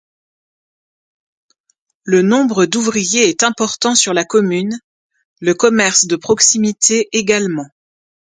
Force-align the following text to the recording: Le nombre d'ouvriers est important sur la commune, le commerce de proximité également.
Le 2.05 2.23
nombre 2.23 2.65
d'ouvriers 2.65 3.29
est 3.29 3.43
important 3.43 3.93
sur 3.93 4.15
la 4.15 4.25
commune, 4.25 4.79
le 5.41 5.53
commerce 5.53 6.07
de 6.07 6.15
proximité 6.15 7.07
également. 7.11 7.67